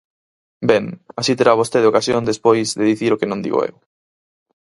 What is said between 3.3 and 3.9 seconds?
non digo eu.